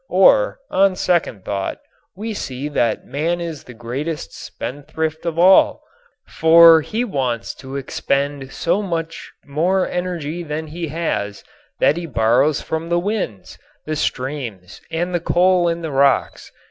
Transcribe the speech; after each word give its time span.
Or, 0.09 0.57
on 0.71 0.95
second 0.95 1.45
thought, 1.45 1.79
we 2.15 2.33
see 2.33 2.69
that 2.69 3.05
man 3.05 3.39
is 3.39 3.65
the 3.65 3.75
greatest 3.75 4.33
spendthrift 4.33 5.27
of 5.27 5.37
all, 5.37 5.83
for 6.27 6.81
he 6.81 7.03
wants 7.03 7.53
to 7.61 7.75
expend 7.75 8.51
so 8.51 8.81
much 8.81 9.31
more 9.45 9.87
energy 9.87 10.41
than 10.41 10.65
he 10.65 10.87
has 10.87 11.43
that 11.79 11.97
he 11.97 12.07
borrows 12.07 12.63
from 12.63 12.89
the 12.89 12.97
winds, 12.97 13.59
the 13.85 13.95
streams 13.95 14.81
and 14.89 15.13
the 15.13 15.19
coal 15.19 15.67
in 15.67 15.83
the 15.83 15.91
rocks. 15.91 16.51